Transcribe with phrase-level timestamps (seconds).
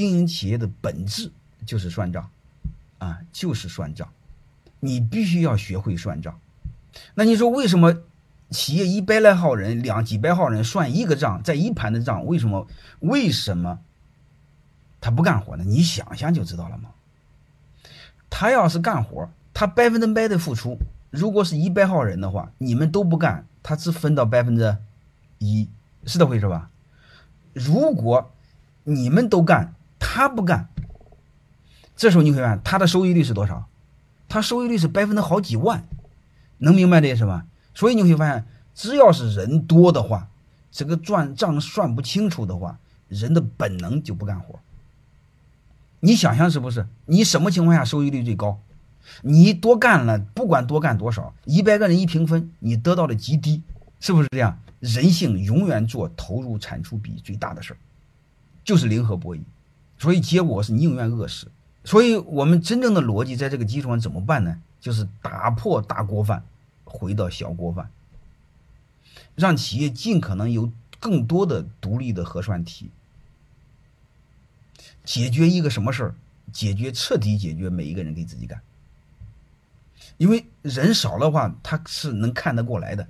[0.00, 1.30] 经营企业的本质
[1.66, 2.30] 就是算账，
[2.96, 4.08] 啊，就是算账，
[4.80, 6.40] 你必须要学会算账。
[7.14, 7.94] 那你说为什么
[8.48, 12.66] 企业一百来号人、两几百号人算一个账，在一盘的账，为什么
[13.00, 13.78] 为什么
[15.02, 15.64] 他不干活呢？
[15.66, 16.88] 你想想就知道了吗？
[18.30, 20.78] 他要是干活，他百分之百的付出。
[21.10, 24.78] 如果是一百号人的话，你们都不干，他只分到百分之
[25.38, 25.68] 一，
[26.06, 26.70] 是这回事吧？
[27.52, 28.32] 如果
[28.84, 29.74] 你们都干，
[30.12, 30.68] 他不干，
[31.94, 33.68] 这时候你会发现他的收益率是多少？
[34.28, 35.84] 他收益率是百分之好几万，
[36.58, 37.46] 能明白这意思吧？
[37.74, 40.28] 所以你会发现，只要是人多的话，
[40.72, 44.58] 这个赚账算不清楚的话，人的本能就不干活。
[46.00, 46.88] 你想想是不是？
[47.06, 48.58] 你什么情况下收益率最高？
[49.22, 53.62] 你多干了，不管多干多少，一百个人一平分，你得到的极低，
[54.00, 54.58] 是不是这样？
[54.80, 57.76] 人性永远做投入产出比最大的事儿，
[58.64, 59.40] 就是零和博弈，
[60.00, 61.46] 所以结果是宁愿饿死。
[61.84, 64.60] 所以我们真正的逻辑在这个基础上怎么办呢？
[64.80, 66.42] 就是打破大锅饭，
[66.84, 67.90] 回到小锅饭，
[69.34, 72.90] 让企业尽可能有更多的独立的核算题，
[75.04, 76.14] 解决一个什么事儿？
[76.52, 78.60] 解决彻底解决每一个人给自己干。
[80.16, 83.06] 因为人少的话，他是能看得过来的。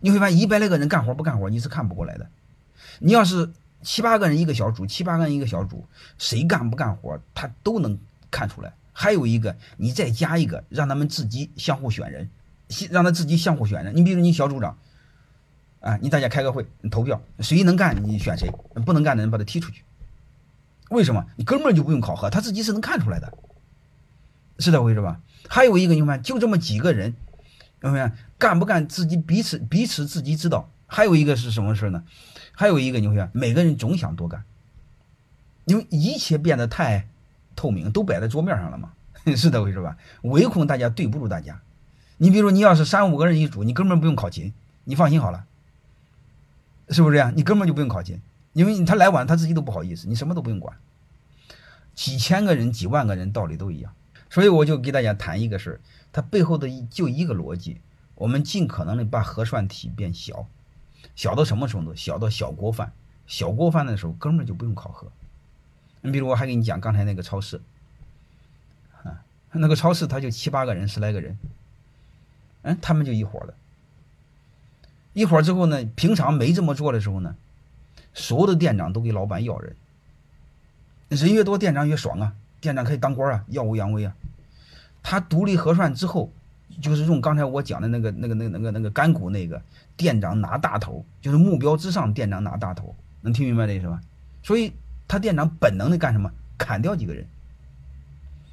[0.00, 2.28] 你会发现一百来个人干活不干活，你是看不过来的。
[2.98, 3.50] 你要是
[3.82, 5.84] 七八个人一个小组，七八个人一个小组，
[6.18, 7.98] 谁干不干活，他都能
[8.30, 8.72] 看出来。
[8.92, 12.28] 还有一个，你再加一个，让他们自己相互选人，
[12.90, 13.96] 让他自己相互选人。
[13.96, 14.76] 你比如你小组长，
[15.80, 18.50] 啊，你大家开个会，你投票，谁能干你选谁，
[18.84, 19.82] 不能干的人把他踢出去。
[20.90, 21.24] 为什么？
[21.36, 23.32] 你根本就不用考核，他自己是能看出来的，
[24.58, 25.20] 是这回事吧？
[25.48, 27.14] 还有一个，你看，就这么几个人，
[27.80, 30.70] 有没有干不干自己彼此彼此自己知道。
[30.92, 32.04] 还有一个是什么事呢？
[32.52, 34.44] 还有一个，你会发现，每个人总想多干，
[35.64, 37.08] 因为一切变得太
[37.56, 38.92] 透明，都摆在桌面上了嘛，
[39.34, 39.96] 是这回事吧？
[40.20, 41.62] 唯恐大家对不住大家。
[42.18, 44.52] 你比如你要是三五个人一组，你根本不用考勤，
[44.84, 45.46] 你放心好了，
[46.90, 47.32] 是不是这样？
[47.34, 48.20] 你根本就不用考勤，
[48.52, 50.76] 因为他来晚他自己都不好意思，你什么都不用管。
[51.94, 53.94] 几千个人、几万个人，道理都一样。
[54.28, 55.80] 所以我就给大家谈一个事儿，
[56.12, 57.80] 它背后的就一个逻辑，
[58.14, 60.46] 我们尽可能的把核算题变小，
[61.14, 61.94] 小到什么程度？
[61.94, 62.92] 小到小锅饭，
[63.26, 65.10] 小锅饭的时候根本就不用考核。
[66.00, 67.60] 你比如我还给你讲刚才那个超市，
[69.02, 71.38] 啊，那个超市他就七八个人、十来个人，
[72.62, 73.54] 嗯，他们就一伙的，
[75.12, 77.36] 一伙之后呢，平常没这么做的时候呢，
[78.14, 79.76] 所有的店长都给老板要人，
[81.08, 82.34] 人越多店长越爽啊。
[82.60, 84.14] 店长可以当官啊，耀武扬威啊！
[85.02, 86.30] 他独立核算之后，
[86.80, 89.60] 就是用刚才我讲的那个、那个、那个、那个、那个干股那个
[89.96, 94.00] 店长拿大头，就是目标之上，店长拿大头，能听明白这意思吧？
[94.42, 94.72] 所以
[95.06, 96.30] 他店长本能的干什么？
[96.56, 97.26] 砍掉几个人。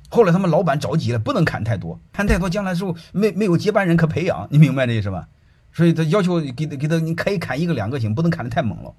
[0.09, 5.27] 后来他们老板着急了，不能砍太多，砍太多将来时候没没有接班人可培养，你明白这意思吧？
[5.71, 8.93] 所以他要求给他给他，你可以砍一个两个行，不能砍的太猛了。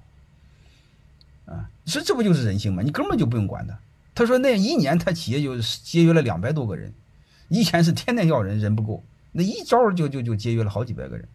[1.45, 2.81] 啊，这这不就是人性吗？
[2.81, 3.77] 你根本就不用管他。
[4.13, 6.93] 他说：“那一年他企业就节约了两百多个人，
[7.49, 11.27] 以前是天天要人，人不够，那一招就就就节约了好几百个人。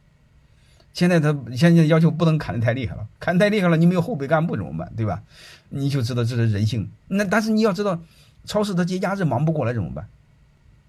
[0.92, 4.90] 现在他现在要求不能砍的太厉害了，砍太厉害了，你没有后备干部怎么办？
[4.96, 5.22] 对吧？
[5.68, 6.90] 你就知道这是人性。
[7.08, 8.00] 那但是你要知道，
[8.44, 10.08] 超市他节假日忙不过来怎么办？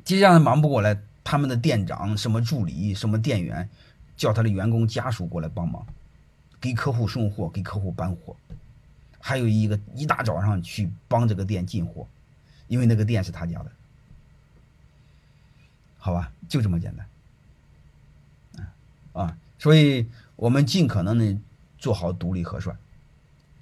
[0.05, 3.67] 节假日忙不过来，他们的店长、什么助理、什么店员，
[4.15, 5.85] 叫他的员工家属过来帮忙，
[6.61, 8.35] 给客户送货，给客户搬货。”
[9.19, 12.07] 还有一个一大早上去帮这个店进货，
[12.67, 13.71] 因为那个店是他家的，
[16.07, 18.65] 好吧，就这么简单，
[19.11, 20.07] 啊，所以
[20.37, 21.37] 我们尽可能的
[21.77, 22.77] 做好独立核算，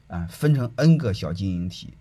[0.10, 1.96] 啊，分成 n 个小经营体，